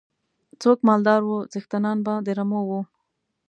[0.61, 2.81] څوک مالدار وو څښتنان به د رمو وو.